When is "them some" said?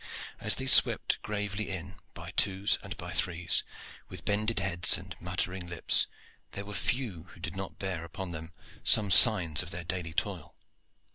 8.31-9.11